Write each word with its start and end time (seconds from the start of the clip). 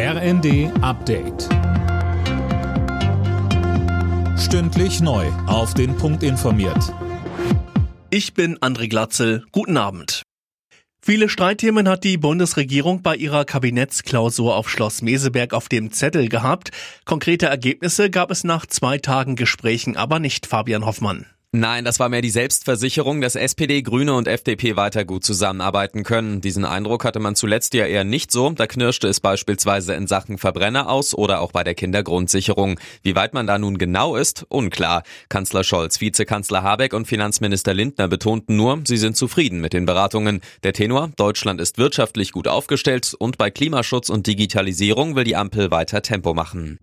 RND 0.00 0.70
Update. 0.80 1.48
Stündlich 4.38 5.00
neu. 5.00 5.26
Auf 5.48 5.74
den 5.74 5.96
Punkt 5.96 6.22
informiert. 6.22 6.94
Ich 8.08 8.32
bin 8.32 8.56
André 8.58 8.88
Glatzel. 8.88 9.44
Guten 9.50 9.76
Abend. 9.76 10.22
Viele 11.02 11.28
Streitthemen 11.28 11.88
hat 11.88 12.04
die 12.04 12.16
Bundesregierung 12.16 13.02
bei 13.02 13.16
ihrer 13.16 13.44
Kabinettsklausur 13.44 14.54
auf 14.54 14.70
Schloss 14.70 15.02
Meseberg 15.02 15.52
auf 15.52 15.68
dem 15.68 15.90
Zettel 15.90 16.28
gehabt. 16.28 16.70
Konkrete 17.04 17.46
Ergebnisse 17.46 18.08
gab 18.08 18.30
es 18.30 18.44
nach 18.44 18.66
zwei 18.66 18.98
Tagen 18.98 19.34
Gesprächen 19.34 19.96
aber 19.96 20.20
nicht, 20.20 20.46
Fabian 20.46 20.86
Hoffmann. 20.86 21.26
Nein, 21.60 21.84
das 21.84 21.98
war 21.98 22.08
mehr 22.08 22.22
die 22.22 22.30
Selbstversicherung, 22.30 23.20
dass 23.20 23.34
SPD, 23.34 23.82
Grüne 23.82 24.14
und 24.14 24.28
FDP 24.28 24.76
weiter 24.76 25.04
gut 25.04 25.24
zusammenarbeiten 25.24 26.04
können. 26.04 26.40
Diesen 26.40 26.64
Eindruck 26.64 27.04
hatte 27.04 27.18
man 27.18 27.34
zuletzt 27.34 27.74
ja 27.74 27.84
eher 27.84 28.04
nicht 28.04 28.30
so. 28.30 28.50
Da 28.50 28.68
knirschte 28.68 29.08
es 29.08 29.18
beispielsweise 29.18 29.94
in 29.94 30.06
Sachen 30.06 30.38
Verbrenner 30.38 30.88
aus 30.88 31.16
oder 31.16 31.40
auch 31.40 31.50
bei 31.50 31.64
der 31.64 31.74
Kindergrundsicherung. 31.74 32.78
Wie 33.02 33.16
weit 33.16 33.34
man 33.34 33.48
da 33.48 33.58
nun 33.58 33.76
genau 33.76 34.14
ist, 34.14 34.46
unklar. 34.48 35.02
Kanzler 35.28 35.64
Scholz, 35.64 36.00
Vizekanzler 36.00 36.62
Habeck 36.62 36.92
und 36.92 37.08
Finanzminister 37.08 37.74
Lindner 37.74 38.06
betonten 38.06 38.54
nur, 38.54 38.80
sie 38.86 38.96
sind 38.96 39.16
zufrieden 39.16 39.60
mit 39.60 39.72
den 39.72 39.84
Beratungen. 39.84 40.42
Der 40.62 40.74
Tenor, 40.74 41.10
Deutschland 41.16 41.60
ist 41.60 41.76
wirtschaftlich 41.76 42.30
gut 42.30 42.46
aufgestellt 42.46 43.16
und 43.18 43.36
bei 43.36 43.50
Klimaschutz 43.50 44.10
und 44.10 44.28
Digitalisierung 44.28 45.16
will 45.16 45.24
die 45.24 45.34
Ampel 45.34 45.72
weiter 45.72 46.02
Tempo 46.02 46.34
machen. 46.34 46.78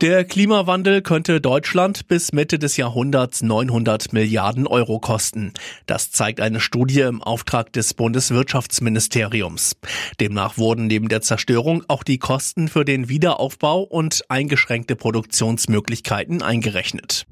Der 0.00 0.24
Klimawandel 0.24 1.02
könnte 1.02 1.42
Deutschland 1.42 2.08
bis 2.08 2.32
Mitte 2.32 2.58
des 2.58 2.78
Jahrhunderts 2.78 3.42
900 3.42 4.14
Milliarden 4.14 4.66
Euro 4.66 4.98
kosten. 4.98 5.52
Das 5.84 6.10
zeigt 6.10 6.40
eine 6.40 6.58
Studie 6.60 7.00
im 7.00 7.22
Auftrag 7.22 7.70
des 7.74 7.92
Bundeswirtschaftsministeriums. 7.92 9.76
Demnach 10.18 10.56
wurden 10.56 10.86
neben 10.86 11.10
der 11.10 11.20
Zerstörung 11.20 11.84
auch 11.88 12.02
die 12.02 12.16
Kosten 12.16 12.68
für 12.68 12.86
den 12.86 13.10
Wiederaufbau 13.10 13.82
und 13.82 14.22
eingeschränkte 14.30 14.96
Produktionsmöglichkeiten 14.96 16.40
eingerechnet. 16.40 17.26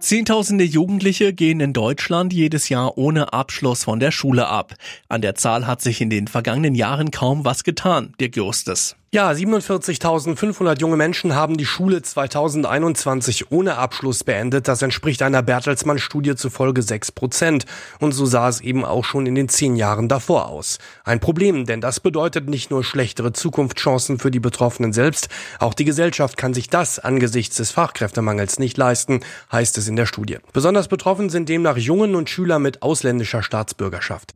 Zehntausende 0.00 0.64
Jugendliche 0.64 1.32
gehen 1.32 1.60
in 1.60 1.72
Deutschland 1.72 2.34
jedes 2.34 2.68
Jahr 2.68 2.98
ohne 2.98 3.32
Abschluss 3.32 3.84
von 3.84 3.98
der 3.98 4.10
Schule 4.10 4.46
ab. 4.46 4.74
An 5.08 5.22
der 5.22 5.36
Zahl 5.36 5.66
hat 5.66 5.80
sich 5.80 6.02
in 6.02 6.10
den 6.10 6.28
vergangenen 6.28 6.74
Jahren 6.74 7.10
kaum 7.10 7.46
was 7.46 7.64
getan, 7.64 8.12
Dirk 8.20 8.36
Justes. 8.36 8.96
Ja, 9.12 9.28
47.500 9.32 10.78
junge 10.78 10.96
Menschen 10.96 11.34
haben 11.34 11.56
die 11.56 11.66
Schule 11.66 12.00
2021 12.00 13.50
ohne 13.50 13.76
Abschluss 13.76 14.22
beendet. 14.22 14.68
Das 14.68 14.82
entspricht 14.82 15.22
einer 15.22 15.42
Bertelsmann-Studie 15.42 16.36
zufolge 16.36 16.80
6 16.80 17.10
Prozent. 17.10 17.66
Und 17.98 18.12
so 18.12 18.24
sah 18.24 18.48
es 18.48 18.60
eben 18.60 18.84
auch 18.84 19.04
schon 19.04 19.26
in 19.26 19.34
den 19.34 19.48
zehn 19.48 19.74
Jahren 19.74 20.06
davor 20.06 20.46
aus. 20.46 20.78
Ein 21.02 21.18
Problem, 21.18 21.66
denn 21.66 21.80
das 21.80 21.98
bedeutet 21.98 22.48
nicht 22.48 22.70
nur 22.70 22.84
schlechtere 22.84 23.32
Zukunftschancen 23.32 24.20
für 24.20 24.30
die 24.30 24.38
Betroffenen 24.38 24.92
selbst, 24.92 25.28
auch 25.58 25.74
die 25.74 25.84
Gesellschaft 25.84 26.36
kann 26.36 26.54
sich 26.54 26.70
das 26.70 27.00
angesichts 27.00 27.56
des 27.56 27.72
Fachkräftemangels 27.72 28.60
nicht 28.60 28.76
leisten, 28.76 29.24
heißt 29.50 29.76
es 29.78 29.88
in 29.88 29.96
der 29.96 30.06
Studie. 30.06 30.38
Besonders 30.52 30.86
betroffen 30.86 31.30
sind 31.30 31.48
demnach 31.48 31.76
Jungen 31.76 32.14
und 32.14 32.30
Schüler 32.30 32.60
mit 32.60 32.82
ausländischer 32.82 33.42
Staatsbürgerschaft. 33.42 34.34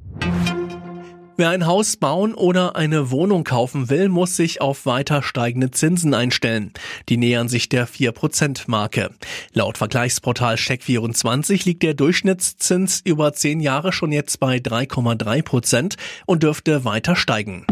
Wer 1.36 1.50
ein 1.50 1.66
Haus 1.66 1.96
bauen 1.96 2.32
oder 2.32 2.77
eine 2.77 3.10
Wohnung 3.10 3.42
kaufen 3.42 3.90
will, 3.90 4.08
muss 4.08 4.36
sich 4.36 4.60
auf 4.60 4.86
weiter 4.86 5.20
steigende 5.20 5.72
Zinsen 5.72 6.14
einstellen. 6.14 6.72
Die 7.08 7.16
nähern 7.16 7.48
sich 7.48 7.68
der 7.68 7.88
4%-Marke. 7.88 9.10
Laut 9.52 9.77
Vergleichsportal 9.77 10.55
Check24 10.55 11.64
liegt 11.64 11.82
der 11.82 11.94
Durchschnittszins 11.94 13.00
über 13.05 13.32
10 13.32 13.58
Jahre 13.58 13.92
schon 13.92 14.12
jetzt 14.12 14.38
bei 14.38 14.58
3,3% 14.58 15.96
und 16.27 16.44
dürfte 16.44 16.84
weiter 16.84 17.16
steigen. 17.16 17.66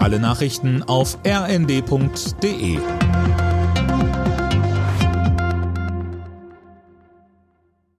Alle 0.00 0.18
Nachrichten 0.18 0.82
auf 0.82 1.18
rnd.de 1.24 2.78